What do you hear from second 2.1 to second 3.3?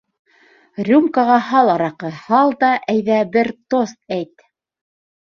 һал да, әйҙә,